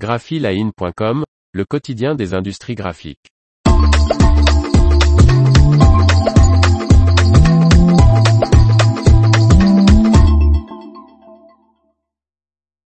graphiline.com, 0.00 1.24
le 1.52 1.64
quotidien 1.66 2.14
des 2.14 2.32
industries 2.32 2.74
graphiques. 2.74 3.28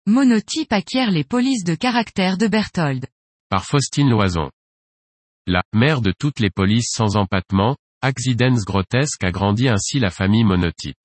Monotype 0.07 0.73
acquiert 0.73 1.11
les 1.11 1.23
polices 1.23 1.63
de 1.63 1.75
caractère 1.75 2.39
de 2.39 2.47
Berthold. 2.47 3.05
Par 3.49 3.63
Faustine 3.63 4.09
Loison. 4.09 4.49
La 5.45 5.61
mère 5.71 6.01
de 6.01 6.11
toutes 6.17 6.39
les 6.39 6.49
polices 6.49 6.89
sans 6.91 7.15
empattement, 7.15 7.75
Accidens 8.01 8.63
Grotesque 8.65 9.23
agrandit 9.23 9.69
ainsi 9.69 9.99
la 9.99 10.09
famille 10.09 10.43
Monotype. 10.43 10.97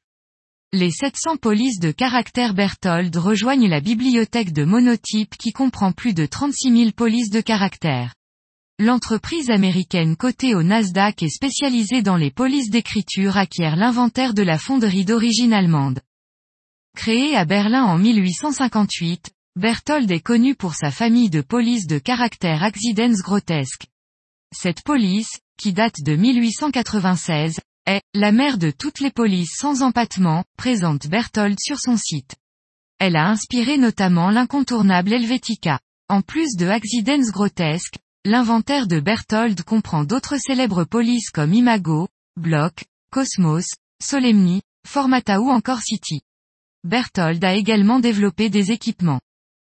Les 0.74 0.90
700 0.90 1.38
polices 1.38 1.80
de 1.80 1.92
caractère 1.92 2.52
Berthold 2.52 3.16
rejoignent 3.16 3.70
la 3.70 3.80
bibliothèque 3.80 4.52
de 4.52 4.64
Monotype 4.64 5.34
qui 5.38 5.52
comprend 5.52 5.92
plus 5.92 6.12
de 6.12 6.26
36 6.26 6.76
000 6.76 6.90
polices 6.92 7.30
de 7.30 7.40
caractère. 7.40 8.14
L'entreprise 8.78 9.48
américaine 9.48 10.14
cotée 10.14 10.54
au 10.54 10.62
Nasdaq 10.62 11.22
et 11.22 11.30
spécialisée 11.30 12.02
dans 12.02 12.18
les 12.18 12.30
polices 12.30 12.68
d'écriture 12.68 13.38
acquiert 13.38 13.76
l'inventaire 13.76 14.34
de 14.34 14.42
la 14.42 14.58
fonderie 14.58 15.06
d'origine 15.06 15.54
allemande. 15.54 16.00
Créée 16.94 17.34
à 17.34 17.46
Berlin 17.46 17.84
en 17.84 17.96
1858, 17.96 19.30
Berthold 19.56 20.10
est 20.10 20.20
connu 20.20 20.54
pour 20.54 20.74
sa 20.74 20.90
famille 20.90 21.30
de 21.30 21.40
polices 21.40 21.86
de 21.86 21.98
caractère 21.98 22.62
Accidens 22.62 23.22
Grotesque. 23.22 23.86
Cette 24.54 24.82
police, 24.82 25.40
qui 25.56 25.72
date 25.72 26.02
de 26.04 26.14
1896, 26.14 27.58
la 28.14 28.32
mère 28.32 28.58
de 28.58 28.70
toutes 28.70 29.00
les 29.00 29.10
polices 29.10 29.56
sans 29.56 29.82
empattement, 29.82 30.44
présente 30.56 31.06
Berthold 31.06 31.58
sur 31.60 31.78
son 31.78 31.96
site. 31.96 32.36
Elle 32.98 33.16
a 33.16 33.28
inspiré 33.28 33.78
notamment 33.78 34.30
l'incontournable 34.30 35.12
Helvetica. 35.12 35.78
En 36.08 36.22
plus 36.22 36.56
de 36.56 36.66
Accidents 36.66 37.30
Grotesque, 37.30 37.98
l'inventaire 38.24 38.86
de 38.86 38.98
Berthold 38.98 39.62
comprend 39.62 40.04
d'autres 40.04 40.38
célèbres 40.38 40.84
polices 40.84 41.30
comme 41.30 41.54
Imago, 41.54 42.08
Block, 42.36 42.84
Cosmos, 43.10 43.66
Solemni, 44.02 44.62
Formata 44.86 45.40
ou 45.40 45.50
encore 45.50 45.80
City. 45.80 46.22
Berthold 46.84 47.42
a 47.44 47.54
également 47.54 48.00
développé 48.00 48.50
des 48.50 48.72
équipements. 48.72 49.20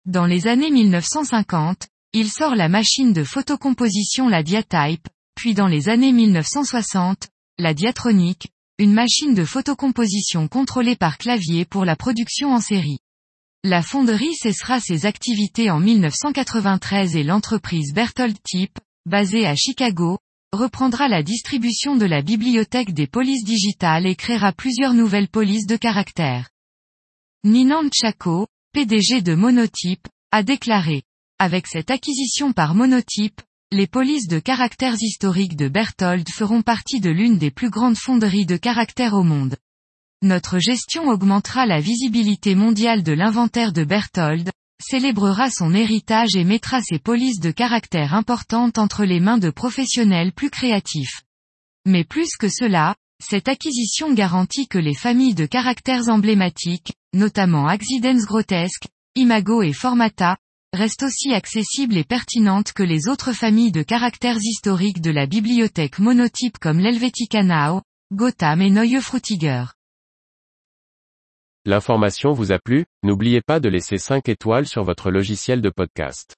Dans 0.07 0.27
les 0.27 0.47
années 0.47 0.71
1950, 0.71 1.89
il 2.13 2.31
sort 2.31 2.55
la 2.55 2.69
machine 2.69 3.13
de 3.13 3.25
photocomposition 3.25 4.29
la 4.29 4.43
Diatype, 4.43 5.09
puis 5.35 5.55
dans 5.55 5.69
les 5.69 5.89
années 5.89 6.13
1960, 6.13 7.29
la 7.61 7.75
Diatronic, 7.75 8.49
une 8.79 8.93
machine 8.93 9.35
de 9.35 9.45
photocomposition 9.45 10.47
contrôlée 10.47 10.95
par 10.95 11.19
clavier 11.19 11.65
pour 11.65 11.85
la 11.85 11.97
production 11.97 12.53
en 12.53 12.61
série. 12.61 13.01
La 13.65 13.83
fonderie 13.83 14.35
cessera 14.37 14.79
ses 14.79 15.07
activités 15.07 15.69
en 15.69 15.81
1993 15.81 17.17
et 17.17 17.25
l'entreprise 17.25 17.93
Berthold 17.93 18.37
Type, 18.45 18.79
basée 19.07 19.45
à 19.45 19.57
Chicago, 19.57 20.19
reprendra 20.53 21.09
la 21.09 21.25
distribution 21.25 21.97
de 21.97 22.07
la 22.07 22.23
bibliothèque 22.23 22.95
des 22.95 23.09
polices 23.09 23.45
digitales 23.45 24.07
et 24.07 24.15
créera 24.15 24.53
plusieurs 24.53 24.95
nouvelles 24.95 25.29
polices 25.29 25.67
de 25.67 25.77
caractère. 25.77 26.51
Ninand 27.43 27.91
Chako, 27.93 28.47
PDG 28.73 29.21
de 29.23 29.35
Monotype, 29.35 30.07
a 30.31 30.45
déclaré. 30.45 31.03
Avec 31.41 31.67
cette 31.67 31.91
acquisition 31.91 32.53
par 32.53 32.77
Monotype, 32.77 33.41
les 33.71 33.87
polices 33.87 34.29
de 34.29 34.39
caractères 34.39 34.97
historiques 34.99 35.57
de 35.57 35.69
Berthold 35.69 36.27
feront 36.31 36.63
partie 36.63 37.01
de 37.01 37.11
l'une 37.11 37.37
des 37.37 37.51
plus 37.51 37.69
grandes 37.69 37.99
fonderies 37.99 38.47
de 38.47 38.57
caractères 38.57 39.13
au 39.13 39.23
monde. 39.23 39.57
Notre 40.23 40.59
gestion 40.59 41.09
augmentera 41.09 41.67
la 41.67 41.79
visibilité 41.79 42.55
mondiale 42.55 43.03
de 43.03 43.13
l'inventaire 43.13 43.75
de 43.75 43.85
Berthold, 43.85 44.51
célébrera 44.81 45.51
son 45.51 45.75
héritage 45.75 46.35
et 46.35 46.45
mettra 46.45 46.81
ses 46.81 46.99
polices 46.99 47.41
de 47.41 47.51
caractères 47.51 48.15
importantes 48.15 48.79
entre 48.79 49.05
les 49.05 49.21
mains 49.21 49.39
de 49.39 49.51
professionnels 49.51 50.33
plus 50.33 50.51
créatifs. 50.51 51.23
Mais 51.85 52.05
plus 52.05 52.37
que 52.39 52.49
cela, 52.49 52.97
cette 53.23 53.49
acquisition 53.49 54.15
garantit 54.15 54.67
que 54.67 54.79
les 54.79 54.95
familles 54.95 55.35
de 55.35 55.47
caractères 55.47 56.09
emblématiques, 56.09 56.95
notamment 57.13 57.67
Accidens 57.67 58.25
Grotesque, 58.25 58.87
Imago 59.15 59.63
et 59.63 59.75
Formata, 59.75 60.39
restent 60.73 61.03
aussi 61.03 61.33
accessibles 61.35 61.97
et 61.97 62.05
pertinentes 62.05 62.73
que 62.73 62.83
les 62.83 63.09
autres 63.09 63.33
familles 63.33 63.73
de 63.73 63.83
caractères 63.83 64.39
historiques 64.41 65.01
de 65.01 65.11
la 65.11 65.27
bibliothèque 65.27 65.99
monotype 65.99 66.59
comme 66.59 66.79
l'Helvetica 66.79 67.43
Now, 67.43 67.83
Gotham 68.13 68.63
et 68.63 68.71
Neue 68.71 69.01
Frutiger. 69.01 69.65
L'information 71.67 72.33
vous 72.33 72.53
a 72.53 72.59
plu, 72.59 72.87
n'oubliez 73.03 73.43
pas 73.43 73.61
de 73.61 73.69
laisser 73.69 73.99
5 73.99 74.31
étoiles 74.31 74.67
sur 74.67 74.85
votre 74.85 75.11
logiciel 75.11 75.61
de 75.61 75.69
podcast. 75.69 76.38